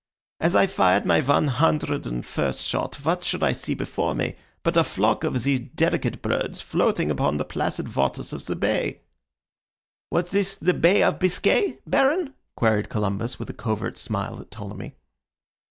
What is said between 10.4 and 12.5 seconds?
the Bay of Biscay, Baron?"